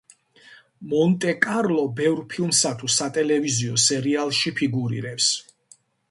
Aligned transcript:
მონტე-კარლო 0.91 1.83
ბევრ 1.99 2.23
ფილმსა 2.31 2.71
თუ 2.79 2.89
სატელევიზიო 2.93 3.75
სერიალში 3.83 4.53
ფიგურირებს. 4.61 5.29